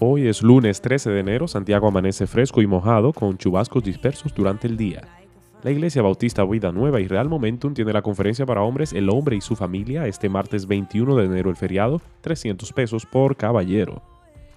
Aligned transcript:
Hoy 0.00 0.26
es 0.26 0.42
lunes 0.42 0.80
13 0.80 1.10
de 1.10 1.20
enero, 1.20 1.46
Santiago 1.46 1.86
amanece 1.86 2.26
fresco 2.26 2.60
y 2.60 2.66
mojado 2.66 3.12
con 3.12 3.38
chubascos 3.38 3.84
dispersos 3.84 4.34
durante 4.34 4.66
el 4.66 4.76
día. 4.76 5.02
La 5.62 5.70
Iglesia 5.70 6.02
Bautista 6.02 6.44
Vida 6.44 6.72
Nueva 6.72 7.00
y 7.00 7.06
Real 7.06 7.28
Momentum 7.28 7.74
tiene 7.74 7.92
la 7.92 8.02
conferencia 8.02 8.44
para 8.44 8.62
hombres 8.62 8.92
El 8.92 9.08
hombre 9.08 9.36
y 9.36 9.40
su 9.40 9.54
familia 9.54 10.08
este 10.08 10.28
martes 10.28 10.66
21 10.66 11.14
de 11.16 11.24
enero 11.26 11.48
el 11.48 11.56
feriado, 11.56 12.02
300 12.22 12.72
pesos 12.72 13.06
por 13.06 13.36
caballero. 13.36 14.02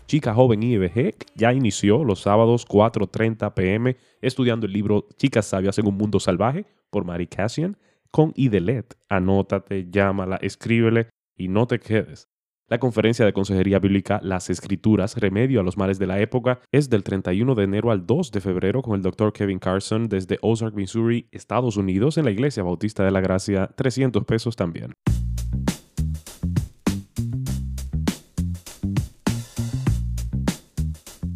Chica 0.07 0.33
Joven 0.33 0.63
IBG 0.63 1.13
ya 1.35 1.53
inició 1.53 2.03
los 2.03 2.21
sábados 2.21 2.67
4.30 2.67 3.53
pm 3.53 3.95
estudiando 4.21 4.65
el 4.65 4.73
libro 4.73 5.07
Chicas 5.17 5.45
Sabias 5.45 5.77
en 5.77 5.87
un 5.87 5.97
Mundo 5.97 6.19
Salvaje 6.19 6.65
por 6.89 7.05
Mary 7.05 7.27
Cassian 7.27 7.77
con 8.09 8.33
Idelet. 8.35 8.97
Anótate, 9.07 9.87
llámala, 9.91 10.37
escríbele 10.37 11.09
y 11.37 11.47
no 11.47 11.67
te 11.67 11.79
quedes. 11.79 12.27
La 12.69 12.79
conferencia 12.79 13.23
de 13.23 13.31
Consejería 13.31 13.79
Bíblica 13.79 14.19
Las 14.21 14.49
Escrituras, 14.49 15.15
Remedio 15.15 15.61
a 15.61 15.63
los 15.63 15.77
Males 15.77 15.99
de 15.99 16.07
la 16.07 16.19
Época, 16.19 16.59
es 16.73 16.89
del 16.89 17.01
31 17.01 17.55
de 17.55 17.63
enero 17.63 17.91
al 17.91 18.05
2 18.05 18.29
de 18.29 18.41
febrero 18.41 18.81
con 18.81 18.93
el 18.95 19.01
Dr. 19.01 19.31
Kevin 19.31 19.57
Carson 19.57 20.09
desde 20.09 20.37
Ozark, 20.41 20.75
Missouri, 20.75 21.29
Estados 21.31 21.77
Unidos, 21.77 22.17
en 22.17 22.25
la 22.25 22.31
Iglesia 22.31 22.63
Bautista 22.63 23.05
de 23.05 23.11
la 23.11 23.21
Gracia, 23.21 23.67
300 23.67 24.25
pesos 24.25 24.57
también. 24.57 24.91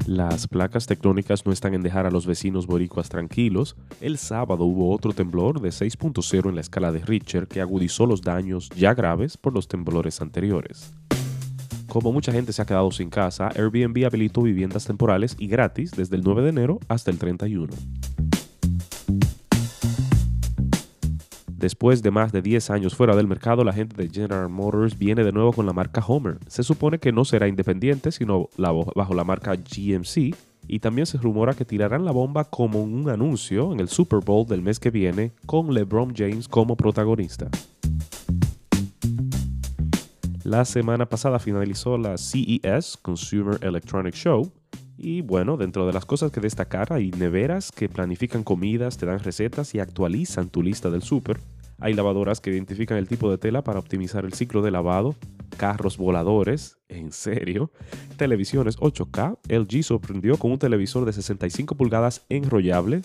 Las 0.05 0.49
placas 0.49 0.85
tectónicas 0.85 1.45
no 1.45 1.53
están 1.53 1.73
en 1.73 1.81
dejar 1.81 2.05
a 2.05 2.11
los 2.11 2.25
vecinos 2.25 2.67
boricuas 2.67 3.07
tranquilos. 3.07 3.77
El 4.01 4.17
sábado 4.17 4.65
hubo 4.65 4.93
otro 4.93 5.13
temblor 5.13 5.61
de 5.61 5.69
6.0 5.69 6.49
en 6.49 6.55
la 6.55 6.61
escala 6.61 6.91
de 6.91 6.99
Richter 6.99 7.47
que 7.47 7.61
agudizó 7.61 8.05
los 8.05 8.21
daños 8.21 8.69
ya 8.75 8.93
graves 8.93 9.37
por 9.37 9.53
los 9.53 9.69
temblores 9.69 10.19
anteriores. 10.19 10.93
Como 11.91 12.13
mucha 12.13 12.31
gente 12.31 12.53
se 12.53 12.61
ha 12.61 12.65
quedado 12.65 12.89
sin 12.91 13.09
casa, 13.09 13.49
Airbnb 13.49 14.05
habilitó 14.05 14.43
viviendas 14.43 14.85
temporales 14.85 15.35
y 15.37 15.47
gratis 15.47 15.91
desde 15.91 16.15
el 16.15 16.21
9 16.23 16.43
de 16.43 16.47
enero 16.47 16.79
hasta 16.87 17.11
el 17.11 17.17
31. 17.17 17.67
Después 21.49 22.01
de 22.01 22.09
más 22.09 22.31
de 22.31 22.41
10 22.41 22.69
años 22.69 22.95
fuera 22.95 23.13
del 23.13 23.27
mercado, 23.27 23.65
la 23.65 23.73
gente 23.73 24.01
de 24.01 24.07
General 24.07 24.47
Motors 24.47 24.97
viene 24.97 25.25
de 25.25 25.33
nuevo 25.33 25.51
con 25.51 25.65
la 25.65 25.73
marca 25.73 26.01
Homer. 26.07 26.37
Se 26.47 26.63
supone 26.63 26.97
que 26.97 27.11
no 27.11 27.25
será 27.25 27.49
independiente, 27.49 28.13
sino 28.13 28.47
bajo 28.95 29.13
la 29.13 29.25
marca 29.25 29.57
GMC, 29.57 30.33
y 30.69 30.79
también 30.79 31.05
se 31.05 31.17
rumora 31.17 31.55
que 31.55 31.65
tirarán 31.65 32.05
la 32.05 32.13
bomba 32.13 32.45
como 32.45 32.81
un 32.81 33.09
anuncio 33.09 33.73
en 33.73 33.81
el 33.81 33.89
Super 33.89 34.19
Bowl 34.23 34.47
del 34.47 34.61
mes 34.61 34.79
que 34.79 34.91
viene, 34.91 35.33
con 35.45 35.73
LeBron 35.73 36.13
James 36.15 36.47
como 36.47 36.77
protagonista. 36.77 37.49
La 40.43 40.65
semana 40.65 41.07
pasada 41.07 41.37
finalizó 41.37 41.99
la 41.99 42.17
CES, 42.17 42.97
Consumer 42.99 43.59
Electronic 43.61 44.15
Show, 44.15 44.51
y 44.97 45.21
bueno, 45.21 45.55
dentro 45.55 45.85
de 45.85 45.93
las 45.93 46.05
cosas 46.05 46.31
que 46.31 46.41
destacar 46.41 46.91
hay 46.91 47.11
neveras 47.11 47.71
que 47.71 47.87
planifican 47.89 48.43
comidas, 48.43 48.97
te 48.97 49.05
dan 49.05 49.19
recetas 49.19 49.75
y 49.75 49.79
actualizan 49.79 50.49
tu 50.49 50.63
lista 50.63 50.89
del 50.89 51.03
súper. 51.03 51.39
Hay 51.79 51.93
lavadoras 51.93 52.41
que 52.41 52.49
identifican 52.49 52.97
el 52.97 53.07
tipo 53.07 53.29
de 53.29 53.37
tela 53.37 53.63
para 53.63 53.77
optimizar 53.77 54.25
el 54.25 54.33
ciclo 54.33 54.63
de 54.63 54.71
lavado, 54.71 55.15
carros 55.57 55.97
voladores, 55.97 56.77
en 56.89 57.11
serio, 57.11 57.71
televisiones 58.17 58.77
8K, 58.79 59.37
LG 59.47 59.83
sorprendió 59.83 60.37
con 60.37 60.51
un 60.51 60.59
televisor 60.59 61.05
de 61.05 61.13
65 61.13 61.75
pulgadas 61.75 62.25
enrollable, 62.29 63.01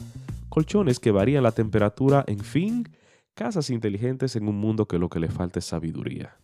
colchones 0.48 1.00
que 1.00 1.10
varían 1.10 1.42
la 1.42 1.52
temperatura, 1.52 2.24
en 2.26 2.40
fin, 2.40 2.88
casas 3.34 3.68
inteligentes 3.68 4.36
en 4.36 4.48
un 4.48 4.56
mundo 4.56 4.86
que 4.86 4.98
lo 4.98 5.10
que 5.10 5.20
le 5.20 5.28
falta 5.28 5.58
es 5.58 5.66
sabiduría. 5.66 6.36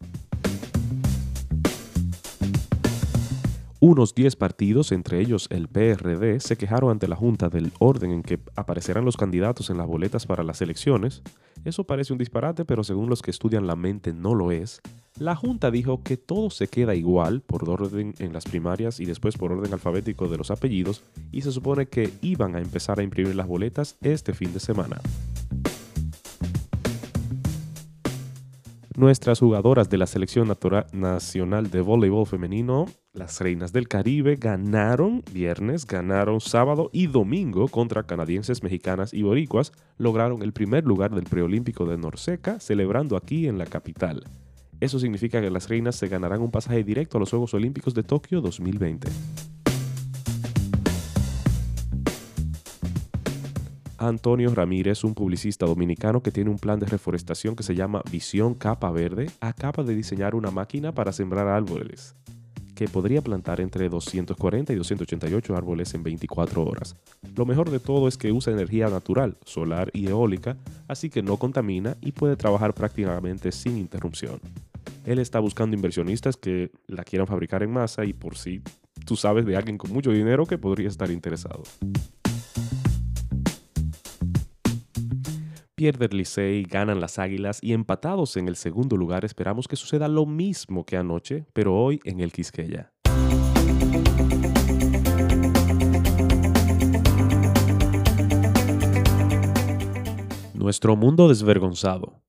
Unos 3.84 4.14
10 4.14 4.36
partidos, 4.36 4.92
entre 4.92 5.18
ellos 5.18 5.48
el 5.50 5.66
PRD, 5.66 6.38
se 6.38 6.56
quejaron 6.56 6.92
ante 6.92 7.08
la 7.08 7.16
Junta 7.16 7.48
del 7.48 7.72
orden 7.80 8.12
en 8.12 8.22
que 8.22 8.38
aparecerán 8.54 9.04
los 9.04 9.16
candidatos 9.16 9.70
en 9.70 9.76
las 9.76 9.88
boletas 9.88 10.24
para 10.24 10.44
las 10.44 10.62
elecciones. 10.62 11.20
Eso 11.64 11.82
parece 11.82 12.12
un 12.12 12.18
disparate, 12.20 12.64
pero 12.64 12.84
según 12.84 13.08
los 13.08 13.22
que 13.22 13.32
estudian 13.32 13.66
la 13.66 13.74
mente 13.74 14.12
no 14.12 14.36
lo 14.36 14.52
es. 14.52 14.80
La 15.18 15.34
Junta 15.34 15.72
dijo 15.72 16.00
que 16.04 16.16
todo 16.16 16.50
se 16.50 16.68
queda 16.68 16.94
igual 16.94 17.40
por 17.40 17.68
orden 17.68 18.14
en 18.20 18.32
las 18.32 18.44
primarias 18.44 19.00
y 19.00 19.04
después 19.04 19.36
por 19.36 19.50
orden 19.50 19.72
alfabético 19.72 20.28
de 20.28 20.38
los 20.38 20.52
apellidos 20.52 21.02
y 21.32 21.42
se 21.42 21.50
supone 21.50 21.86
que 21.86 22.12
iban 22.22 22.54
a 22.54 22.60
empezar 22.60 23.00
a 23.00 23.02
imprimir 23.02 23.34
las 23.34 23.48
boletas 23.48 23.96
este 24.00 24.32
fin 24.32 24.52
de 24.52 24.60
semana. 24.60 25.00
Nuestras 28.96 29.40
jugadoras 29.40 29.88
de 29.88 29.96
la 29.96 30.06
Selección 30.06 30.52
Nacional 30.92 31.70
de 31.70 31.80
Voleibol 31.80 32.26
Femenino, 32.26 32.84
las 33.14 33.40
Reinas 33.40 33.72
del 33.72 33.88
Caribe, 33.88 34.36
ganaron 34.36 35.22
viernes, 35.32 35.86
ganaron 35.86 36.42
sábado 36.42 36.90
y 36.92 37.06
domingo 37.06 37.68
contra 37.68 38.02
canadienses, 38.02 38.62
mexicanas 38.62 39.14
y 39.14 39.22
boricuas. 39.22 39.72
Lograron 39.96 40.42
el 40.42 40.52
primer 40.52 40.84
lugar 40.84 41.14
del 41.14 41.24
preolímpico 41.24 41.86
de 41.86 41.96
Norseca, 41.96 42.60
celebrando 42.60 43.16
aquí 43.16 43.48
en 43.48 43.56
la 43.56 43.64
capital. 43.64 44.24
Eso 44.78 44.98
significa 44.98 45.40
que 45.40 45.50
las 45.50 45.70
reinas 45.70 45.96
se 45.96 46.08
ganarán 46.08 46.42
un 46.42 46.50
pasaje 46.50 46.84
directo 46.84 47.16
a 47.16 47.20
los 47.20 47.30
Juegos 47.30 47.54
Olímpicos 47.54 47.94
de 47.94 48.02
Tokio 48.02 48.42
2020. 48.42 49.08
Antonio 54.02 54.52
Ramírez, 54.52 55.04
un 55.04 55.14
publicista 55.14 55.64
dominicano 55.64 56.22
que 56.22 56.32
tiene 56.32 56.50
un 56.50 56.58
plan 56.58 56.80
de 56.80 56.86
reforestación 56.86 57.54
que 57.54 57.62
se 57.62 57.76
llama 57.76 58.02
Visión 58.10 58.54
Capa 58.54 58.90
Verde, 58.90 59.30
acaba 59.40 59.84
de 59.84 59.94
diseñar 59.94 60.34
una 60.34 60.50
máquina 60.50 60.92
para 60.92 61.12
sembrar 61.12 61.46
árboles 61.46 62.16
que 62.74 62.88
podría 62.88 63.20
plantar 63.20 63.60
entre 63.60 63.88
240 63.88 64.72
y 64.72 64.76
288 64.76 65.56
árboles 65.56 65.94
en 65.94 66.02
24 66.02 66.64
horas. 66.64 66.96
Lo 67.36 67.46
mejor 67.46 67.70
de 67.70 67.78
todo 67.78 68.08
es 68.08 68.16
que 68.16 68.32
usa 68.32 68.52
energía 68.52 68.88
natural, 68.88 69.36
solar 69.44 69.90
y 69.92 70.08
eólica, 70.08 70.56
así 70.88 71.08
que 71.08 71.22
no 71.22 71.36
contamina 71.36 71.96
y 72.00 72.10
puede 72.10 72.34
trabajar 72.34 72.74
prácticamente 72.74 73.52
sin 73.52 73.76
interrupción. 73.76 74.40
Él 75.04 75.18
está 75.20 75.38
buscando 75.38 75.76
inversionistas 75.76 76.36
que 76.36 76.72
la 76.88 77.04
quieran 77.04 77.28
fabricar 77.28 77.62
en 77.62 77.70
masa 77.70 78.04
y 78.04 78.14
por 78.14 78.36
si 78.36 78.62
tú 79.04 79.14
sabes 79.16 79.46
de 79.46 79.56
alguien 79.56 79.78
con 79.78 79.92
mucho 79.92 80.10
dinero 80.10 80.46
que 80.46 80.58
podría 80.58 80.88
estar 80.88 81.10
interesado. 81.10 81.62
Pierde 85.82 86.06
el 86.06 86.16
Licey, 86.16 86.62
ganan 86.62 87.00
las 87.00 87.18
Águilas 87.18 87.58
y 87.60 87.72
empatados 87.72 88.36
en 88.36 88.46
el 88.46 88.54
segundo 88.54 88.96
lugar 88.96 89.24
esperamos 89.24 89.66
que 89.66 89.74
suceda 89.74 90.06
lo 90.06 90.26
mismo 90.26 90.86
que 90.86 90.96
anoche, 90.96 91.44
pero 91.52 91.74
hoy 91.74 91.98
en 92.04 92.20
el 92.20 92.30
Quisqueya. 92.30 92.92
Nuestro 100.54 100.94
mundo 100.94 101.26
desvergonzado. 101.26 102.22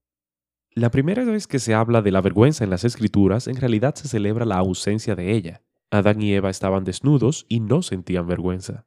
La 0.72 0.90
primera 0.90 1.22
vez 1.22 1.46
que 1.46 1.60
se 1.60 1.74
habla 1.74 2.02
de 2.02 2.10
la 2.10 2.20
vergüenza 2.22 2.64
en 2.64 2.70
las 2.70 2.82
escrituras, 2.82 3.46
en 3.46 3.54
realidad 3.54 3.94
se 3.94 4.08
celebra 4.08 4.44
la 4.44 4.56
ausencia 4.56 5.14
de 5.14 5.30
ella. 5.30 5.62
Adán 5.92 6.20
y 6.20 6.32
Eva 6.32 6.50
estaban 6.50 6.82
desnudos 6.82 7.46
y 7.48 7.60
no 7.60 7.82
sentían 7.82 8.26
vergüenza. 8.26 8.84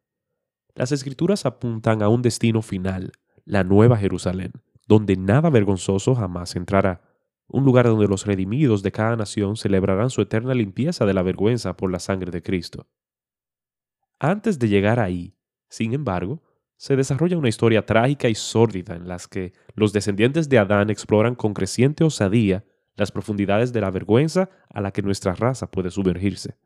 Las 0.76 0.92
escrituras 0.92 1.46
apuntan 1.46 2.04
a 2.04 2.10
un 2.10 2.22
destino 2.22 2.62
final, 2.62 3.14
la 3.48 3.64
Nueva 3.64 3.98
Jerusalén, 3.98 4.52
donde 4.88 5.16
nada 5.16 5.50
vergonzoso 5.50 6.14
jamás 6.16 6.56
entrará, 6.58 7.02
un 7.48 7.64
lugar 7.64 7.86
donde 7.86 8.08
los 8.08 8.26
redimidos 8.26 8.84
de 8.84 8.92
cada 8.92 9.16
nación 9.16 9.56
celebrarán 9.56 10.10
su 10.10 10.22
eterna 10.22 10.54
limpieza 10.54 11.06
de 11.06 11.14
la 11.14 11.24
vergüenza 11.24 11.78
por 11.78 11.90
la 11.90 12.00
sangre 12.00 12.30
de 12.30 12.44
Cristo. 12.44 12.88
Antes 14.20 14.60
de 14.60 14.68
llegar 14.68 15.00
ahí, 15.00 15.34
sin 15.70 15.94
embargo, 15.94 16.44
se 16.76 16.98
desarrolla 16.98 17.38
una 17.38 17.48
historia 17.48 17.86
trágica 17.86 18.28
y 18.28 18.36
sórdida 18.36 18.96
en 18.96 19.08
la 19.08 19.18
que 19.30 19.54
los 19.76 19.94
descendientes 19.94 20.50
de 20.50 20.60
Adán 20.60 20.90
exploran 20.90 21.36
con 21.36 21.54
creciente 21.54 22.04
osadía 22.04 22.66
las 22.96 23.12
profundidades 23.12 23.72
de 23.72 23.80
la 23.80 23.92
vergüenza 23.92 24.50
a 24.70 24.82
la 24.82 24.92
que 24.92 25.02
nuestra 25.02 25.34
raza 25.34 25.72
puede 25.72 25.90
sumergirse. 25.90 26.58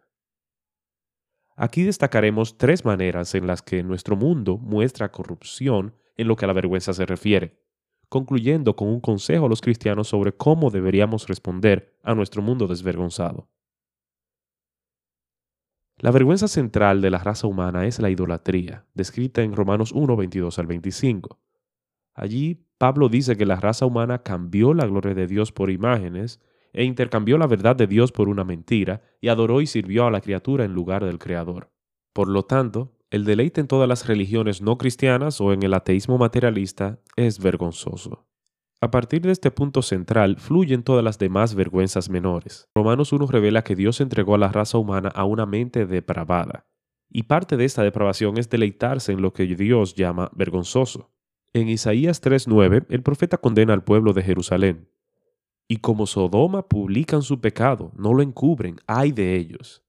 Aquí 1.55 1.83
destacaremos 1.83 2.57
tres 2.57 2.85
maneras 2.85 3.35
en 3.35 3.45
las 3.45 3.61
que 3.61 3.83
nuestro 3.83 4.15
mundo 4.15 4.57
muestra 4.57 5.11
corrupción 5.11 5.93
en 6.17 6.27
lo 6.27 6.35
que 6.35 6.45
a 6.45 6.47
la 6.47 6.53
vergüenza 6.53 6.93
se 6.93 7.05
refiere, 7.05 7.59
concluyendo 8.09 8.75
con 8.75 8.87
un 8.87 8.99
consejo 8.99 9.45
a 9.45 9.49
los 9.49 9.61
cristianos 9.61 10.07
sobre 10.07 10.33
cómo 10.33 10.69
deberíamos 10.69 11.27
responder 11.27 11.97
a 12.03 12.13
nuestro 12.13 12.41
mundo 12.41 12.67
desvergonzado. 12.67 13.49
La 15.97 16.11
vergüenza 16.11 16.47
central 16.47 16.99
de 16.99 17.11
la 17.11 17.19
raza 17.19 17.47
humana 17.47 17.85
es 17.85 17.99
la 17.99 18.09
idolatría, 18.09 18.87
descrita 18.95 19.43
en 19.43 19.55
Romanos 19.55 19.91
1, 19.91 20.15
22 20.15 20.57
al 20.57 20.65
25. 20.65 21.39
Allí 22.15 22.65
Pablo 22.77 23.07
dice 23.07 23.37
que 23.37 23.45
la 23.45 23.57
raza 23.57 23.85
humana 23.85 24.23
cambió 24.23 24.73
la 24.73 24.87
gloria 24.87 25.13
de 25.13 25.27
Dios 25.27 25.51
por 25.51 25.69
imágenes 25.69 26.41
e 26.73 26.83
intercambió 26.83 27.37
la 27.37 27.47
verdad 27.47 27.75
de 27.75 27.85
Dios 27.85 28.11
por 28.11 28.29
una 28.29 28.43
mentira 28.43 29.03
y 29.19 29.27
adoró 29.27 29.61
y 29.61 29.67
sirvió 29.67 30.07
a 30.07 30.11
la 30.11 30.21
criatura 30.21 30.65
en 30.65 30.73
lugar 30.73 31.05
del 31.05 31.19
Creador. 31.19 31.69
Por 32.13 32.27
lo 32.27 32.43
tanto, 32.43 32.97
el 33.11 33.25
deleite 33.25 33.59
en 33.59 33.67
todas 33.67 33.89
las 33.89 34.07
religiones 34.07 34.61
no 34.61 34.77
cristianas 34.77 35.41
o 35.41 35.51
en 35.51 35.63
el 35.63 35.73
ateísmo 35.73 36.17
materialista 36.17 36.99
es 37.17 37.39
vergonzoso. 37.39 38.25
A 38.79 38.89
partir 38.89 39.21
de 39.21 39.31
este 39.31 39.51
punto 39.51 39.81
central 39.81 40.37
fluyen 40.37 40.81
todas 40.81 41.03
las 41.03 41.19
demás 41.19 41.53
vergüenzas 41.53 42.09
menores. 42.09 42.69
Romanos 42.73 43.13
1 43.13 43.27
revela 43.27 43.63
que 43.63 43.75
Dios 43.75 44.01
entregó 44.01 44.35
a 44.35 44.37
la 44.39 44.47
raza 44.47 44.77
humana 44.77 45.09
a 45.09 45.25
una 45.25 45.45
mente 45.45 45.85
depravada, 45.85 46.65
y 47.09 47.23
parte 47.23 47.57
de 47.57 47.65
esta 47.65 47.83
depravación 47.83 48.37
es 48.37 48.49
deleitarse 48.49 49.11
en 49.11 49.21
lo 49.21 49.33
que 49.33 49.45
Dios 49.45 49.93
llama 49.93 50.31
vergonzoso. 50.33 51.11
En 51.53 51.67
Isaías 51.67 52.21
3:9, 52.21 52.85
el 52.89 53.03
profeta 53.03 53.37
condena 53.37 53.73
al 53.73 53.83
pueblo 53.83 54.13
de 54.13 54.23
Jerusalén. 54.23 54.89
Y 55.67 55.77
como 55.77 56.07
Sodoma 56.07 56.69
publican 56.69 57.21
su 57.21 57.41
pecado, 57.41 57.91
no 57.97 58.13
lo 58.13 58.23
encubren, 58.23 58.77
ay 58.87 59.11
de 59.11 59.35
ellos. 59.35 59.83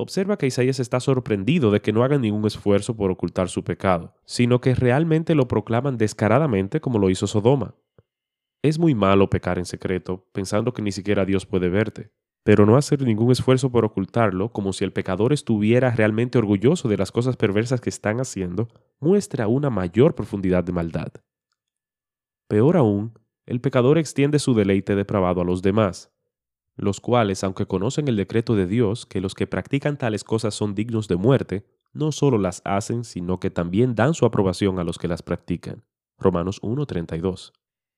Observa 0.00 0.38
que 0.38 0.46
Isaías 0.46 0.80
está 0.80 0.98
sorprendido 0.98 1.70
de 1.70 1.82
que 1.82 1.92
no 1.92 2.02
hagan 2.02 2.22
ningún 2.22 2.46
esfuerzo 2.46 2.96
por 2.96 3.10
ocultar 3.10 3.50
su 3.50 3.64
pecado, 3.64 4.14
sino 4.24 4.58
que 4.58 4.74
realmente 4.74 5.34
lo 5.34 5.46
proclaman 5.46 5.98
descaradamente 5.98 6.80
como 6.80 6.98
lo 6.98 7.10
hizo 7.10 7.26
Sodoma. 7.26 7.74
Es 8.62 8.78
muy 8.78 8.94
malo 8.94 9.28
pecar 9.28 9.58
en 9.58 9.66
secreto, 9.66 10.26
pensando 10.32 10.72
que 10.72 10.80
ni 10.80 10.90
siquiera 10.90 11.26
Dios 11.26 11.44
puede 11.44 11.68
verte, 11.68 12.12
pero 12.44 12.64
no 12.64 12.78
hacer 12.78 13.02
ningún 13.02 13.30
esfuerzo 13.30 13.70
por 13.70 13.84
ocultarlo, 13.84 14.50
como 14.52 14.72
si 14.72 14.84
el 14.84 14.92
pecador 14.94 15.34
estuviera 15.34 15.90
realmente 15.90 16.38
orgulloso 16.38 16.88
de 16.88 16.96
las 16.96 17.12
cosas 17.12 17.36
perversas 17.36 17.82
que 17.82 17.90
están 17.90 18.20
haciendo, 18.20 18.68
muestra 19.00 19.48
una 19.48 19.68
mayor 19.68 20.14
profundidad 20.14 20.64
de 20.64 20.72
maldad. 20.72 21.12
Peor 22.48 22.78
aún, 22.78 23.18
el 23.44 23.60
pecador 23.60 23.98
extiende 23.98 24.38
su 24.38 24.54
deleite 24.54 24.94
depravado 24.94 25.42
a 25.42 25.44
los 25.44 25.60
demás, 25.60 26.10
los 26.76 27.00
cuales, 27.00 27.44
aunque 27.44 27.66
conocen 27.66 28.08
el 28.08 28.16
decreto 28.16 28.54
de 28.54 28.66
Dios, 28.66 29.06
que 29.06 29.20
los 29.20 29.34
que 29.34 29.46
practican 29.46 29.98
tales 29.98 30.24
cosas 30.24 30.54
son 30.54 30.74
dignos 30.74 31.08
de 31.08 31.16
muerte, 31.16 31.66
no 31.92 32.12
solo 32.12 32.38
las 32.38 32.62
hacen, 32.64 33.04
sino 33.04 33.40
que 33.40 33.50
también 33.50 33.94
dan 33.94 34.14
su 34.14 34.24
aprobación 34.24 34.78
a 34.78 34.84
los 34.84 34.98
que 34.98 35.08
las 35.08 35.22
practican. 35.22 35.84
Romanos 36.18 36.60
1.32. 36.62 37.52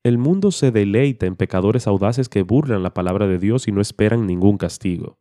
El 0.05 0.19
mundo 0.19 0.51
se 0.51 0.71
deleita 0.71 1.27
en 1.27 1.37
pecadores 1.37 1.87
audaces 1.87 2.29
que 2.29 2.43
burlan 2.43 2.83
la 2.83 2.95
palabra 2.95 3.27
de 3.27 3.39
Dios 3.39 3.69
y 3.69 3.73
no 3.73 3.81
esperan 3.81 4.27
ningún 4.27 4.59
castigo. 4.59 5.19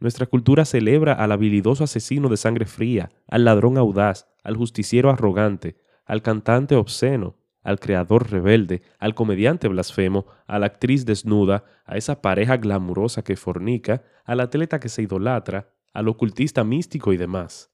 Nuestra 0.00 0.26
cultura 0.26 0.64
celebra 0.64 1.14
al 1.14 1.32
habilidoso 1.32 1.84
asesino 1.84 2.28
de 2.28 2.36
sangre 2.36 2.66
fría, 2.66 3.10
al 3.28 3.44
ladrón 3.44 3.78
audaz, 3.78 4.28
al 4.42 4.56
justiciero 4.56 5.08
arrogante, 5.08 5.76
al 6.04 6.20
cantante 6.20 6.74
obsceno, 6.74 7.36
al 7.64 7.80
creador 7.80 8.30
rebelde, 8.30 8.82
al 8.98 9.14
comediante 9.14 9.66
blasfemo, 9.66 10.26
a 10.46 10.58
la 10.58 10.66
actriz 10.66 11.04
desnuda, 11.06 11.64
a 11.84 11.96
esa 11.96 12.22
pareja 12.22 12.58
glamurosa 12.58 13.24
que 13.24 13.36
fornica, 13.36 14.04
al 14.24 14.40
atleta 14.40 14.78
que 14.78 14.88
se 14.88 15.02
idolatra, 15.02 15.74
al 15.92 16.08
ocultista 16.08 16.62
místico 16.62 17.12
y 17.12 17.16
demás. 17.16 17.72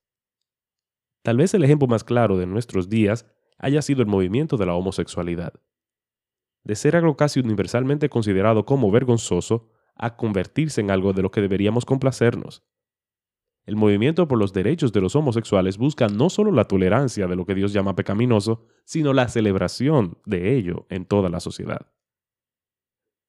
Tal 1.22 1.36
vez 1.36 1.52
el 1.52 1.64
ejemplo 1.64 1.88
más 1.88 2.04
claro 2.04 2.38
de 2.38 2.46
nuestros 2.46 2.88
días 2.88 3.26
haya 3.58 3.82
sido 3.82 4.00
el 4.00 4.08
movimiento 4.08 4.56
de 4.56 4.66
la 4.66 4.74
homosexualidad. 4.74 5.54
De 6.64 6.76
ser 6.76 6.96
algo 6.96 7.16
casi 7.16 7.40
universalmente 7.40 8.08
considerado 8.08 8.64
como 8.64 8.90
vergonzoso, 8.90 9.68
a 9.96 10.16
convertirse 10.16 10.80
en 10.80 10.90
algo 10.90 11.12
de 11.12 11.20
lo 11.20 11.30
que 11.30 11.42
deberíamos 11.42 11.84
complacernos. 11.84 12.62
El 13.70 13.76
movimiento 13.76 14.26
por 14.26 14.36
los 14.36 14.52
derechos 14.52 14.92
de 14.92 15.00
los 15.00 15.14
homosexuales 15.14 15.78
busca 15.78 16.08
no 16.08 16.28
solo 16.28 16.50
la 16.50 16.64
tolerancia 16.64 17.28
de 17.28 17.36
lo 17.36 17.46
que 17.46 17.54
Dios 17.54 17.72
llama 17.72 17.94
pecaminoso, 17.94 18.66
sino 18.84 19.12
la 19.12 19.28
celebración 19.28 20.18
de 20.26 20.56
ello 20.56 20.86
en 20.90 21.04
toda 21.04 21.28
la 21.28 21.38
sociedad. 21.38 21.86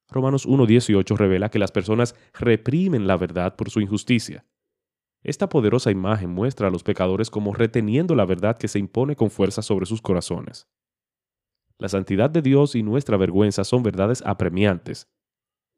Romanos 0.09 0.47
1.18 0.47 1.15
revela 1.15 1.49
que 1.49 1.59
las 1.59 1.71
personas 1.71 2.15
reprimen 2.33 3.05
la 3.05 3.17
verdad 3.17 3.55
por 3.55 3.69
su 3.69 3.81
injusticia. 3.81 4.43
Esta 5.21 5.47
poderosa 5.47 5.91
imagen 5.91 6.31
muestra 6.31 6.69
a 6.69 6.71
los 6.71 6.81
pecadores 6.81 7.29
como 7.29 7.53
reteniendo 7.53 8.15
la 8.15 8.25
verdad 8.25 8.57
que 8.57 8.67
se 8.67 8.79
impone 8.79 9.15
con 9.15 9.29
fuerza 9.29 9.61
sobre 9.61 9.85
sus 9.85 10.01
corazones. 10.01 10.67
La 11.77 11.87
santidad 11.87 12.31
de 12.31 12.41
Dios 12.41 12.73
y 12.73 12.81
nuestra 12.81 13.15
vergüenza 13.15 13.63
son 13.63 13.83
verdades 13.83 14.23
apremiantes. 14.25 15.07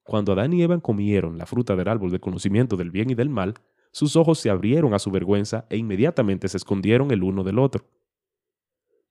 Cuando 0.04 0.31
Adán 0.31 0.54
y 0.54 0.63
Eva 0.63 0.80
comieron 0.80 1.38
la 1.38 1.45
fruta 1.45 1.75
del 1.75 1.89
árbol 1.89 2.12
del 2.12 2.21
conocimiento 2.21 2.77
del 2.77 2.92
bien 2.92 3.10
y 3.10 3.15
del 3.15 3.30
mal, 3.30 3.56
sus 3.94 4.16
ojos 4.16 4.40
se 4.40 4.50
abrieron 4.50 4.95
a 4.95 5.00
su 5.00 5.12
vergüenza 5.12 5.68
e 5.69 5.78
inmediatamente 5.78 6.50
se 6.50 6.57
escondieron 6.57 7.12
el 7.12 7.22
uno 7.24 7.44
del 7.44 7.60
otro. 7.60 7.86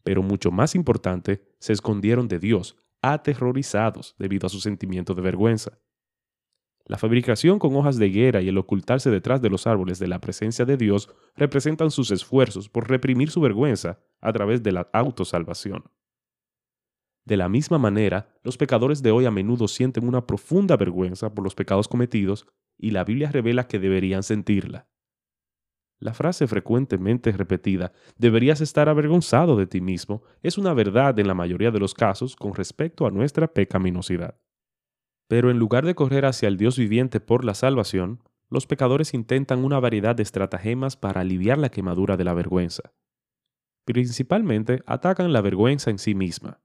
Pero 0.02 0.25
mucho 0.25 0.50
más 0.50 0.75
importante, 0.75 1.55
se 1.61 1.73
escondieron 1.73 2.26
de 2.26 2.40
Dios, 2.40 2.76
aterrorizados 3.00 4.17
debido 4.19 4.49
a 4.49 4.50
su 4.50 4.61
sentimiento 4.61 5.14
de 5.14 5.23
vergüenza. 5.23 5.79
La 6.84 6.99
fabricación 6.99 7.61
con 7.61 7.76
hojas 7.76 7.96
de 7.96 8.08
higuera 8.08 8.43
y 8.43 8.49
el 8.49 8.58
ocultarse 8.58 9.08
detrás 9.08 9.40
de 9.40 9.50
los 9.50 9.69
árboles 9.69 10.00
de 10.00 10.08
la 10.08 10.20
presencia 10.20 10.64
de 10.64 10.76
Dios 10.76 11.08
representan 11.37 11.93
sus 11.93 12.11
esfuerzos 12.11 12.69
por 12.69 12.90
reprimir 12.90 13.31
su 13.31 13.40
vergüenza 13.40 14.00
a 14.20 14.32
través 14.32 14.64
de 14.64 14.73
la 14.73 14.88
autosalvación. 14.93 15.85
De 17.25 17.37
la 17.37 17.49
misma 17.49 17.78
manera, 17.78 18.35
los 18.43 18.56
pecadores 18.56 19.00
de 19.00 19.12
hoy 19.12 19.26
a 19.26 19.31
menudo 19.31 19.69
sienten 19.69 20.08
una 20.08 20.26
profunda 20.26 20.76
vergüenza 20.76 21.32
por 21.32 21.44
los 21.44 21.55
pecados 21.55 21.87
cometidos 21.87 22.49
y 22.82 22.90
la 22.90 23.05
Biblia 23.05 23.31
revela 23.31 23.69
que 23.69 23.79
deberían 23.79 24.25
sentirla. 24.25 24.88
La 26.00 26.14
frase 26.14 26.49
frecuentemente 26.49 27.31
repetida, 27.31 27.93
deberías 28.19 28.61
estar 28.61 28.88
avergonzado 28.88 29.56
de 29.56 29.69
ti 29.69 29.81
mismo, 29.81 30.25
es 30.43 30.58
una 30.58 30.75
verdad 30.75 31.17
en 31.20 31.29
la 31.29 31.34
mayoría 31.34 31.70
de 31.70 31.79
los 31.79 31.94
casos 31.94 32.34
con 32.34 32.55
respecto 32.55 33.06
a 33.06 33.12
nuestra 33.12 33.55
pecaminosidad. 33.55 34.37
Pero 35.29 35.52
en 35.52 35.61
lugar 35.61 35.87
de 35.87 35.94
correr 35.94 36.25
hacia 36.25 36.49
el 36.49 36.56
Dios 36.56 36.76
viviente 36.76 37.20
por 37.20 37.44
la 37.44 37.55
salvación, 37.55 38.20
los 38.50 38.67
pecadores 38.67 39.14
intentan 39.14 39.64
una 39.64 39.78
variedad 39.78 40.17
de 40.17 40.25
estratagemas 40.25 40.96
para 40.96 41.20
aliviar 41.20 41.58
la 41.58 41.70
quemadura 41.70 42.17
de 42.17 42.25
la 42.25 42.35
vergüenza. 42.35 42.93
Principalmente 43.85 44.82
atacan 44.87 45.32
la 45.32 45.40
vergüenza 45.40 45.90
en 45.90 45.99
sí 45.99 46.17
misma. 46.17 46.61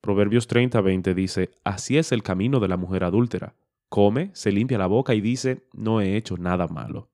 Proverbios 0.00 0.48
30:20 0.48 1.14
dice, 1.14 1.50
Así 1.64 1.98
es 1.98 2.12
el 2.12 2.22
camino 2.22 2.60
de 2.60 2.68
la 2.68 2.76
mujer 2.76 3.02
adúltera, 3.02 3.56
come, 3.90 4.30
se 4.32 4.50
limpia 4.50 4.78
la 4.78 4.86
boca 4.86 5.14
y 5.14 5.20
dice, 5.20 5.68
no 5.74 6.00
he 6.00 6.16
hecho 6.16 6.38
nada 6.38 6.66
malo. 6.68 7.10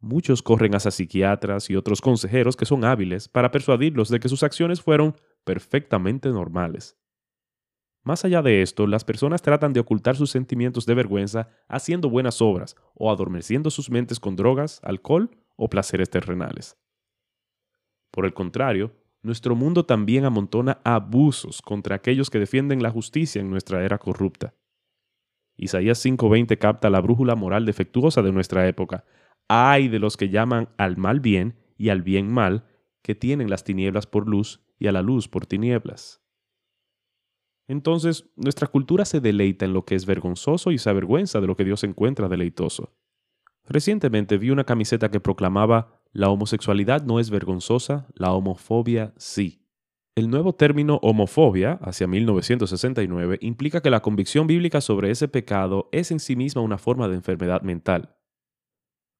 Muchos 0.00 0.42
corren 0.42 0.74
hacia 0.74 0.90
psiquiatras 0.90 1.70
y 1.70 1.76
otros 1.76 2.00
consejeros 2.00 2.56
que 2.56 2.66
son 2.66 2.84
hábiles 2.84 3.28
para 3.28 3.50
persuadirlos 3.50 4.08
de 4.08 4.18
que 4.18 4.28
sus 4.28 4.42
acciones 4.42 4.82
fueron 4.82 5.14
perfectamente 5.44 6.28
normales. 6.30 6.98
Más 8.02 8.24
allá 8.24 8.40
de 8.40 8.62
esto, 8.62 8.86
las 8.86 9.04
personas 9.04 9.42
tratan 9.42 9.74
de 9.74 9.80
ocultar 9.80 10.16
sus 10.16 10.30
sentimientos 10.30 10.86
de 10.86 10.94
vergüenza 10.94 11.50
haciendo 11.68 12.08
buenas 12.08 12.40
obras 12.40 12.76
o 12.94 13.10
adormeciendo 13.10 13.70
sus 13.70 13.90
mentes 13.90 14.18
con 14.18 14.36
drogas, 14.36 14.80
alcohol 14.82 15.30
o 15.56 15.68
placeres 15.68 16.08
terrenales. 16.08 16.78
Por 18.10 18.24
el 18.24 18.32
contrario, 18.32 18.96
nuestro 19.22 19.54
mundo 19.54 19.84
también 19.84 20.24
amontona 20.24 20.80
abusos 20.82 21.60
contra 21.60 21.96
aquellos 21.96 22.30
que 22.30 22.38
defienden 22.38 22.82
la 22.82 22.90
justicia 22.90 23.40
en 23.40 23.50
nuestra 23.50 23.84
era 23.84 23.98
corrupta. 23.98 24.54
Isaías 25.60 25.98
5:20 25.98 26.58
capta 26.58 26.88
la 26.88 27.00
brújula 27.00 27.36
moral 27.36 27.66
defectuosa 27.66 28.22
de 28.22 28.32
nuestra 28.32 28.66
época. 28.66 29.04
Hay 29.46 29.88
de 29.88 29.98
los 29.98 30.16
que 30.16 30.30
llaman 30.30 30.70
al 30.78 30.96
mal 30.96 31.20
bien 31.20 31.56
y 31.76 31.90
al 31.90 32.02
bien 32.02 32.32
mal, 32.32 32.64
que 33.02 33.14
tienen 33.14 33.50
las 33.50 33.62
tinieblas 33.62 34.06
por 34.06 34.26
luz 34.26 34.64
y 34.78 34.86
a 34.86 34.92
la 34.92 35.02
luz 35.02 35.28
por 35.28 35.46
tinieblas. 35.46 36.22
Entonces, 37.68 38.30
nuestra 38.36 38.68
cultura 38.68 39.04
se 39.04 39.20
deleita 39.20 39.64
en 39.64 39.74
lo 39.74 39.84
que 39.84 39.94
es 39.94 40.06
vergonzoso 40.06 40.72
y 40.72 40.78
se 40.78 40.90
avergüenza 40.90 41.40
de 41.40 41.46
lo 41.46 41.56
que 41.56 41.64
Dios 41.64 41.84
encuentra 41.84 42.28
deleitoso. 42.28 42.94
Recientemente 43.66 44.38
vi 44.38 44.50
una 44.50 44.64
camiseta 44.64 45.10
que 45.10 45.20
proclamaba, 45.20 46.02
la 46.12 46.30
homosexualidad 46.30 47.04
no 47.04 47.20
es 47.20 47.30
vergonzosa, 47.30 48.08
la 48.14 48.32
homofobia 48.32 49.12
sí. 49.16 49.59
El 50.16 50.28
nuevo 50.28 50.52
término 50.52 50.96
homofobia, 51.02 51.78
hacia 51.82 52.08
1969, 52.08 53.38
implica 53.42 53.80
que 53.80 53.90
la 53.90 54.00
convicción 54.00 54.48
bíblica 54.48 54.80
sobre 54.80 55.10
ese 55.10 55.28
pecado 55.28 55.88
es 55.92 56.10
en 56.10 56.18
sí 56.18 56.34
misma 56.34 56.62
una 56.62 56.78
forma 56.78 57.06
de 57.06 57.14
enfermedad 57.14 57.62
mental. 57.62 58.16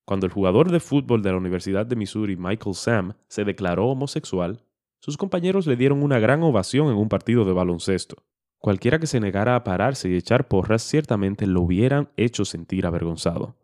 Cuando 0.04 0.26
el 0.26 0.32
jugador 0.32 0.72
de 0.72 0.80
fútbol 0.80 1.22
de 1.22 1.30
la 1.30 1.36
Universidad 1.38 1.86
de 1.86 1.94
Missouri, 1.94 2.36
Michael 2.36 2.74
Sam, 2.74 3.12
se 3.28 3.44
declaró 3.44 3.86
homosexual, 3.86 4.64
sus 4.98 5.16
compañeros 5.16 5.68
le 5.68 5.76
dieron 5.76 6.02
una 6.02 6.18
gran 6.18 6.42
ovación 6.42 6.88
en 6.88 6.96
un 6.96 7.08
partido 7.08 7.44
de 7.44 7.52
baloncesto. 7.52 8.24
Cualquiera 8.58 8.98
que 8.98 9.06
se 9.06 9.20
negara 9.20 9.54
a 9.54 9.62
pararse 9.62 10.10
y 10.10 10.16
echar 10.16 10.48
porras 10.48 10.82
ciertamente 10.82 11.46
lo 11.46 11.62
hubieran 11.62 12.10
hecho 12.16 12.44
sentir 12.44 12.84
avergonzado. 12.84 13.56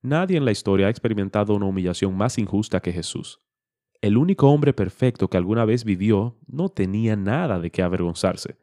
Nadie 0.00 0.38
en 0.38 0.44
la 0.44 0.52
historia 0.52 0.86
ha 0.86 0.90
experimentado 0.90 1.54
una 1.54 1.66
humillación 1.66 2.16
más 2.16 2.38
injusta 2.38 2.80
que 2.80 2.92
Jesús. 2.92 3.40
El 4.02 4.16
único 4.16 4.48
hombre 4.48 4.72
perfecto 4.72 5.28
que 5.28 5.36
alguna 5.36 5.66
vez 5.66 5.84
vivió 5.84 6.38
no 6.46 6.70
tenía 6.70 7.16
nada 7.16 7.60
de 7.60 7.70
qué 7.70 7.82
avergonzarse, 7.82 8.56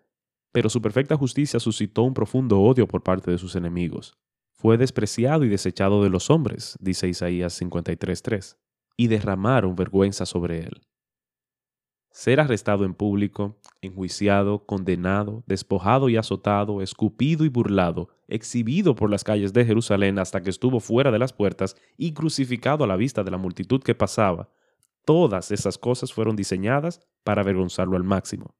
pero 0.51 0.67
su 0.67 0.81
perfecta 0.81 1.15
justicia 1.15 1.59
suscitó 1.59 2.01
un 2.01 2.15
profundo 2.15 2.59
odio 2.59 2.87
por 2.87 3.03
parte 3.03 3.29
de 3.29 3.37
sus 3.37 3.55
enemigos. 3.55 4.17
Fue 4.51 4.79
despreciado 4.79 5.45
y 5.45 5.49
desechado 5.49 6.03
de 6.03 6.09
los 6.09 6.31
hombres, 6.31 6.75
dice 6.79 7.07
Isaías 7.07 7.61
53.3, 7.61 8.57
y 8.97 9.07
derramaron 9.07 9.75
vergüenza 9.75 10.25
sobre 10.25 10.61
él. 10.61 10.81
Ser 12.09 12.39
arrestado 12.39 12.83
en 12.83 12.95
público, 12.95 13.59
enjuiciado, 13.81 14.65
condenado, 14.65 15.43
despojado 15.45 16.09
y 16.09 16.17
azotado, 16.17 16.81
escupido 16.81 17.45
y 17.45 17.49
burlado, 17.49 18.09
exhibido 18.27 18.95
por 18.95 19.11
las 19.11 19.23
calles 19.23 19.53
de 19.53 19.65
Jerusalén 19.65 20.17
hasta 20.17 20.41
que 20.41 20.49
estuvo 20.49 20.79
fuera 20.79 21.11
de 21.11 21.19
las 21.19 21.31
puertas 21.31 21.75
y 21.95 22.13
crucificado 22.13 22.83
a 22.83 22.87
la 22.87 22.95
vista 22.95 23.23
de 23.23 23.29
la 23.29 23.37
multitud 23.37 23.83
que 23.83 23.93
pasaba, 23.93 24.49
Todas 25.07 25.51
esas 25.51 25.77
cosas 25.77 26.11
fueron 26.11 26.35
diseñadas 26.35 26.99
para 27.23 27.41
avergonzarlo 27.41 27.95
al 27.95 28.03
máximo. 28.03 28.57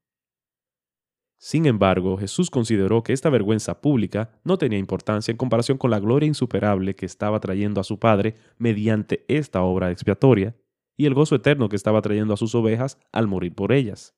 Sin 1.36 1.66
embargo, 1.66 2.16
Jesús 2.16 2.48
consideró 2.48 3.02
que 3.02 3.12
esta 3.12 3.28
vergüenza 3.28 3.82
pública 3.82 4.40
no 4.44 4.56
tenía 4.56 4.78
importancia 4.78 5.30
en 5.30 5.36
comparación 5.36 5.76
con 5.76 5.90
la 5.90 6.00
gloria 6.00 6.26
insuperable 6.26 6.96
que 6.96 7.04
estaba 7.04 7.38
trayendo 7.38 7.82
a 7.82 7.84
su 7.84 7.98
Padre 7.98 8.36
mediante 8.56 9.26
esta 9.28 9.60
obra 9.60 9.90
expiatoria 9.90 10.56
y 10.96 11.04
el 11.04 11.12
gozo 11.12 11.34
eterno 11.34 11.68
que 11.68 11.76
estaba 11.76 12.00
trayendo 12.00 12.32
a 12.32 12.38
sus 12.38 12.54
ovejas 12.54 12.98
al 13.12 13.26
morir 13.26 13.54
por 13.54 13.70
ellas. 13.70 14.16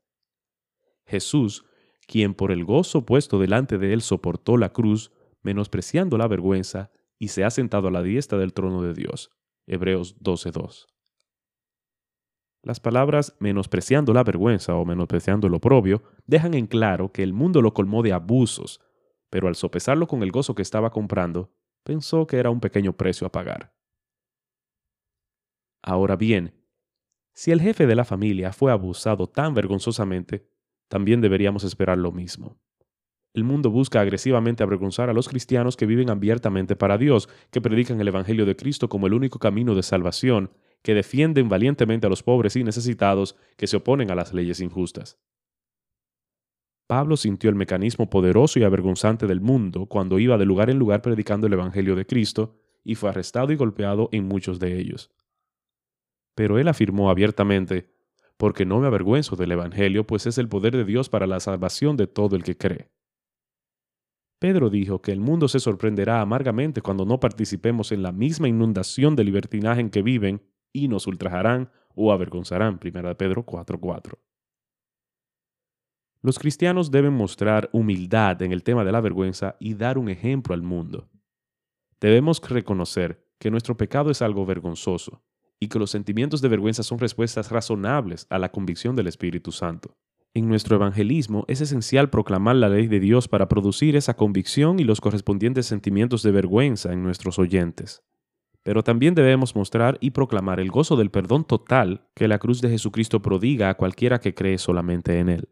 Jesús, 1.06 1.64
quien 2.06 2.34
por 2.34 2.52
el 2.52 2.64
gozo 2.64 3.04
puesto 3.04 3.40
delante 3.40 3.76
de 3.76 3.92
él 3.92 4.02
soportó 4.02 4.56
la 4.56 4.72
cruz, 4.72 5.10
menospreciando 5.42 6.16
la 6.16 6.28
vergüenza, 6.28 6.92
y 7.18 7.28
se 7.28 7.42
ha 7.42 7.50
sentado 7.50 7.88
a 7.88 7.90
la 7.90 8.04
diestra 8.04 8.38
del 8.38 8.52
trono 8.52 8.82
de 8.82 8.94
Dios. 8.94 9.32
Hebreos 9.66 10.16
12.2. 10.20 10.86
Las 12.62 12.78
palabras 12.78 13.36
menospreciando 13.40 14.12
la 14.12 14.22
vergüenza 14.22 14.74
o 14.74 14.84
menospreciando 14.84 15.48
lo 15.48 15.56
oprobio 15.56 16.02
dejan 16.26 16.54
en 16.54 16.66
claro 16.66 17.10
que 17.10 17.22
el 17.22 17.32
mundo 17.32 17.62
lo 17.62 17.72
colmó 17.72 18.02
de 18.02 18.12
abusos, 18.12 18.80
pero 19.30 19.48
al 19.48 19.54
sopesarlo 19.54 20.06
con 20.06 20.22
el 20.22 20.30
gozo 20.30 20.54
que 20.54 20.62
estaba 20.62 20.90
comprando, 20.90 21.52
pensó 21.84 22.26
que 22.26 22.36
era 22.36 22.50
un 22.50 22.60
pequeño 22.60 22.92
precio 22.92 23.26
a 23.26 23.32
pagar. 23.32 23.72
Ahora 25.82 26.16
bien, 26.16 26.54
si 27.32 27.50
el 27.50 27.62
jefe 27.62 27.86
de 27.86 27.94
la 27.94 28.04
familia 28.04 28.52
fue 28.52 28.70
abusado 28.70 29.26
tan 29.26 29.54
vergonzosamente, 29.54 30.46
también 30.88 31.22
deberíamos 31.22 31.64
esperar 31.64 31.96
lo 31.96 32.12
mismo. 32.12 32.60
El 33.32 33.44
mundo 33.44 33.70
busca 33.70 34.00
agresivamente 34.00 34.62
avergonzar 34.62 35.08
a 35.08 35.14
los 35.14 35.28
cristianos 35.28 35.76
que 35.76 35.86
viven 35.86 36.10
abiertamente 36.10 36.76
para 36.76 36.98
Dios, 36.98 37.28
que 37.50 37.60
predican 37.60 38.00
el 38.00 38.08
Evangelio 38.08 38.44
de 38.44 38.56
Cristo 38.56 38.88
como 38.88 39.06
el 39.06 39.14
único 39.14 39.38
camino 39.38 39.74
de 39.74 39.84
salvación 39.84 40.50
que 40.82 40.94
defienden 40.94 41.48
valientemente 41.48 42.06
a 42.06 42.10
los 42.10 42.22
pobres 42.22 42.56
y 42.56 42.64
necesitados 42.64 43.36
que 43.56 43.66
se 43.66 43.76
oponen 43.76 44.10
a 44.10 44.14
las 44.14 44.32
leyes 44.32 44.60
injustas. 44.60 45.18
Pablo 46.86 47.16
sintió 47.16 47.50
el 47.50 47.56
mecanismo 47.56 48.10
poderoso 48.10 48.58
y 48.58 48.64
avergonzante 48.64 49.26
del 49.26 49.40
mundo 49.40 49.86
cuando 49.86 50.18
iba 50.18 50.38
de 50.38 50.44
lugar 50.44 50.70
en 50.70 50.78
lugar 50.78 51.02
predicando 51.02 51.46
el 51.46 51.52
Evangelio 51.52 51.94
de 51.94 52.04
Cristo 52.04 52.56
y 52.82 52.96
fue 52.96 53.10
arrestado 53.10 53.52
y 53.52 53.56
golpeado 53.56 54.08
en 54.10 54.26
muchos 54.26 54.58
de 54.58 54.76
ellos. 54.80 55.12
Pero 56.34 56.58
él 56.58 56.66
afirmó 56.66 57.10
abiertamente, 57.10 57.94
porque 58.36 58.64
no 58.64 58.80
me 58.80 58.86
avergüenzo 58.86 59.36
del 59.36 59.52
Evangelio, 59.52 60.06
pues 60.06 60.26
es 60.26 60.38
el 60.38 60.48
poder 60.48 60.74
de 60.76 60.84
Dios 60.84 61.08
para 61.08 61.26
la 61.26 61.38
salvación 61.38 61.96
de 61.96 62.06
todo 62.06 62.34
el 62.34 62.42
que 62.42 62.56
cree. 62.56 62.90
Pedro 64.40 64.70
dijo 64.70 65.02
que 65.02 65.12
el 65.12 65.20
mundo 65.20 65.46
se 65.48 65.60
sorprenderá 65.60 66.22
amargamente 66.22 66.80
cuando 66.80 67.04
no 67.04 67.20
participemos 67.20 67.92
en 67.92 68.02
la 68.02 68.10
misma 68.10 68.48
inundación 68.48 69.14
de 69.14 69.24
libertinaje 69.24 69.82
en 69.82 69.90
que 69.90 70.02
viven 70.02 70.42
y 70.72 70.88
nos 70.88 71.06
ultrajarán 71.06 71.70
o 71.94 72.12
avergonzarán. 72.12 72.78
1 72.78 73.16
Pedro 73.16 73.44
4:4. 73.44 74.18
Los 76.22 76.38
cristianos 76.38 76.90
deben 76.90 77.14
mostrar 77.14 77.70
humildad 77.72 78.42
en 78.42 78.52
el 78.52 78.62
tema 78.62 78.84
de 78.84 78.92
la 78.92 79.00
vergüenza 79.00 79.56
y 79.58 79.74
dar 79.74 79.96
un 79.96 80.10
ejemplo 80.10 80.54
al 80.54 80.62
mundo. 80.62 81.08
Debemos 81.98 82.40
reconocer 82.46 83.26
que 83.38 83.50
nuestro 83.50 83.76
pecado 83.76 84.10
es 84.10 84.20
algo 84.20 84.44
vergonzoso 84.44 85.22
y 85.58 85.68
que 85.68 85.78
los 85.78 85.90
sentimientos 85.90 86.42
de 86.42 86.48
vergüenza 86.48 86.82
son 86.82 86.98
respuestas 86.98 87.50
razonables 87.50 88.26
a 88.28 88.38
la 88.38 88.50
convicción 88.50 88.96
del 88.96 89.06
Espíritu 89.06 89.50
Santo. 89.50 89.96
En 90.34 90.46
nuestro 90.46 90.76
evangelismo 90.76 91.44
es 91.48 91.60
esencial 91.60 92.10
proclamar 92.10 92.56
la 92.56 92.68
ley 92.68 92.86
de 92.86 93.00
Dios 93.00 93.26
para 93.26 93.48
producir 93.48 93.96
esa 93.96 94.14
convicción 94.14 94.78
y 94.78 94.84
los 94.84 95.00
correspondientes 95.00 95.66
sentimientos 95.66 96.22
de 96.22 96.30
vergüenza 96.30 96.92
en 96.92 97.02
nuestros 97.02 97.38
oyentes 97.38 98.02
pero 98.62 98.82
también 98.82 99.14
debemos 99.14 99.56
mostrar 99.56 99.96
y 100.00 100.10
proclamar 100.10 100.60
el 100.60 100.70
gozo 100.70 100.96
del 100.96 101.10
perdón 101.10 101.44
total 101.44 102.06
que 102.14 102.28
la 102.28 102.38
cruz 102.38 102.60
de 102.60 102.68
Jesucristo 102.68 103.22
prodiga 103.22 103.70
a 103.70 103.76
cualquiera 103.76 104.20
que 104.20 104.34
cree 104.34 104.58
solamente 104.58 105.18
en 105.18 105.28
Él. 105.30 105.48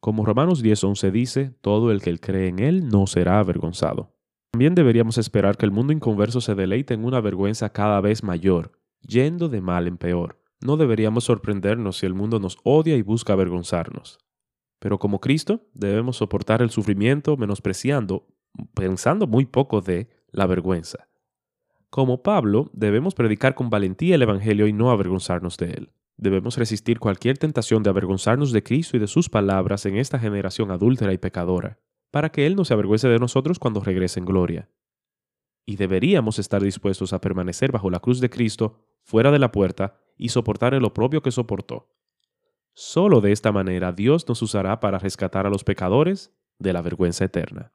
Como 0.00 0.24
Romanos 0.24 0.62
10:11 0.62 1.10
dice, 1.10 1.54
todo 1.60 1.92
el 1.92 2.00
que 2.00 2.18
cree 2.18 2.48
en 2.48 2.58
Él 2.58 2.88
no 2.88 3.06
será 3.06 3.38
avergonzado. 3.38 4.16
También 4.52 4.74
deberíamos 4.74 5.18
esperar 5.18 5.56
que 5.56 5.66
el 5.66 5.72
mundo 5.72 5.92
inconverso 5.92 6.40
se 6.40 6.54
deleite 6.54 6.94
en 6.94 7.04
una 7.04 7.20
vergüenza 7.20 7.70
cada 7.70 8.00
vez 8.00 8.22
mayor, 8.22 8.72
yendo 9.00 9.48
de 9.48 9.60
mal 9.60 9.86
en 9.86 9.98
peor. 9.98 10.42
No 10.60 10.76
deberíamos 10.76 11.24
sorprendernos 11.24 11.98
si 11.98 12.06
el 12.06 12.14
mundo 12.14 12.38
nos 12.38 12.58
odia 12.62 12.96
y 12.96 13.02
busca 13.02 13.32
avergonzarnos. 13.32 14.18
Pero 14.78 14.98
como 14.98 15.20
Cristo, 15.20 15.68
debemos 15.72 16.16
soportar 16.16 16.60
el 16.60 16.70
sufrimiento 16.70 17.36
menospreciando, 17.36 18.26
pensando 18.74 19.26
muy 19.26 19.46
poco 19.46 19.80
de, 19.80 20.08
la 20.32 20.46
vergüenza 20.46 21.11
como 21.92 22.22
Pablo, 22.22 22.70
debemos 22.72 23.14
predicar 23.14 23.54
con 23.54 23.68
valentía 23.68 24.14
el 24.14 24.22
Evangelio 24.22 24.66
y 24.66 24.72
no 24.72 24.90
avergonzarnos 24.90 25.58
de 25.58 25.72
él. 25.72 25.92
Debemos 26.16 26.56
resistir 26.56 26.98
cualquier 26.98 27.36
tentación 27.36 27.82
de 27.82 27.90
avergonzarnos 27.90 28.50
de 28.50 28.62
Cristo 28.62 28.96
y 28.96 29.00
de 29.00 29.06
sus 29.06 29.28
palabras 29.28 29.84
en 29.84 29.98
esta 29.98 30.18
generación 30.18 30.70
adúltera 30.70 31.12
y 31.12 31.18
pecadora, 31.18 31.80
para 32.10 32.32
que 32.32 32.46
Él 32.46 32.56
no 32.56 32.64
se 32.64 32.72
avergüence 32.72 33.08
de 33.08 33.18
nosotros 33.18 33.58
cuando 33.58 33.80
regrese 33.80 34.20
en 34.20 34.24
gloria. 34.24 34.70
Y 35.66 35.76
deberíamos 35.76 36.38
estar 36.38 36.62
dispuestos 36.62 37.12
a 37.12 37.20
permanecer 37.20 37.72
bajo 37.72 37.90
la 37.90 38.00
cruz 38.00 38.20
de 38.20 38.30
Cristo, 38.30 38.78
fuera 39.02 39.30
de 39.30 39.38
la 39.38 39.52
puerta, 39.52 40.00
y 40.16 40.30
soportar 40.30 40.72
el 40.72 40.86
oprobio 40.86 41.20
que 41.20 41.30
soportó. 41.30 41.90
Solo 42.72 43.20
de 43.20 43.32
esta 43.32 43.52
manera 43.52 43.92
Dios 43.92 44.26
nos 44.26 44.40
usará 44.40 44.80
para 44.80 44.98
rescatar 44.98 45.46
a 45.46 45.50
los 45.50 45.62
pecadores 45.62 46.32
de 46.58 46.72
la 46.72 46.80
vergüenza 46.80 47.26
eterna. 47.26 47.74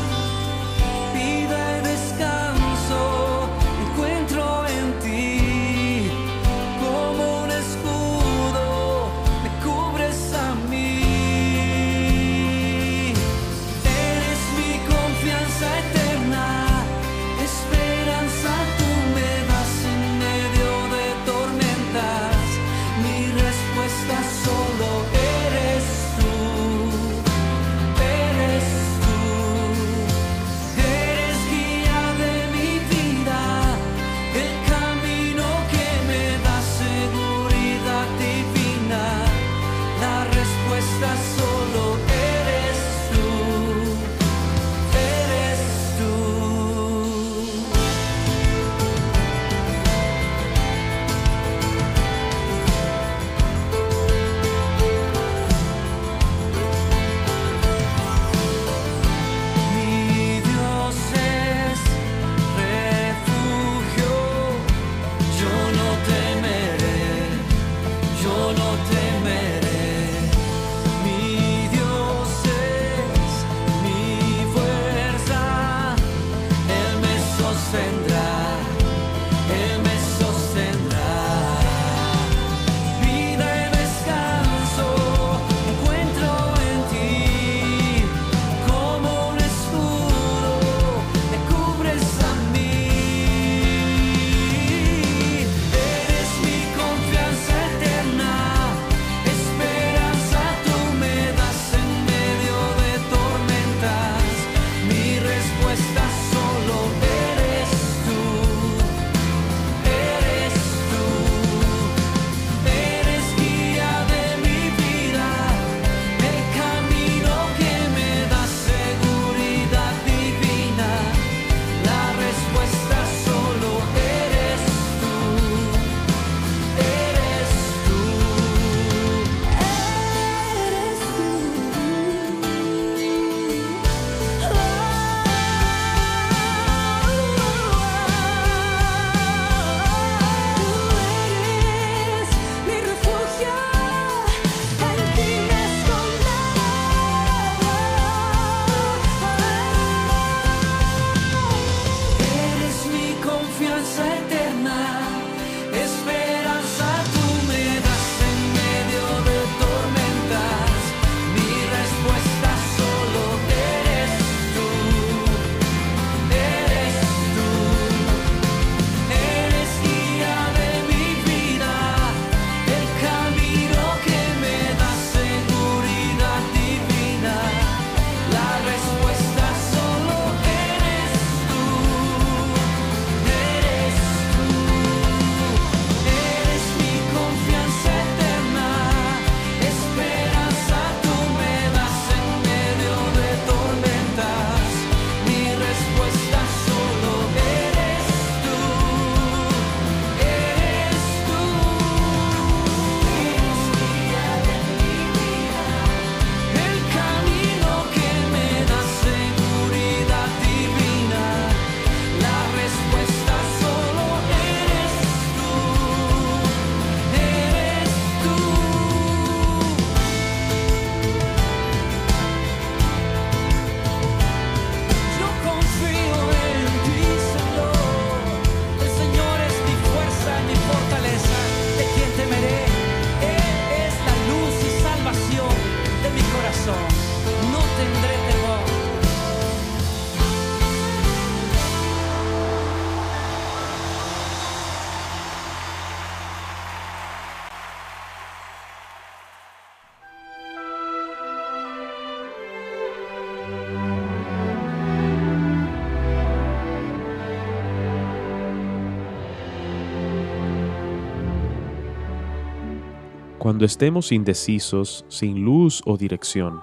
Cuando 263.41 263.65
estemos 263.65 264.11
indecisos, 264.11 265.03
sin 265.07 265.43
luz 265.43 265.81
o 265.85 265.97
dirección, 265.97 266.61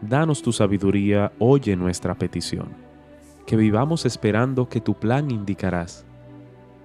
danos 0.00 0.40
tu 0.40 0.50
sabiduría, 0.50 1.30
oye 1.38 1.76
nuestra 1.76 2.14
petición. 2.14 2.70
Que 3.44 3.54
vivamos 3.54 4.06
esperando 4.06 4.66
que 4.66 4.80
tu 4.80 4.94
plan 4.94 5.30
indicarás, 5.30 6.06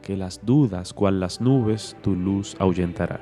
que 0.01 0.17
las 0.17 0.45
dudas, 0.45 0.91
cual 0.91 1.21
las 1.21 1.39
nubes, 1.39 1.95
tu 2.01 2.13
luz 2.13 2.57
ahuyentará. 2.59 3.21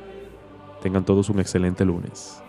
Tengan 0.82 1.06
todos 1.06 1.30
un 1.30 1.42
excelente 1.42 1.86
lunes. 1.86 2.42